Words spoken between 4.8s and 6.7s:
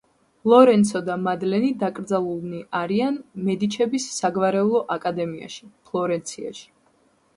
აკლდამაში, ფლორენციაში.